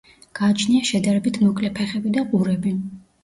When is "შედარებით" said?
0.91-1.37